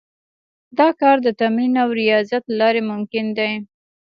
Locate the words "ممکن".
2.91-3.25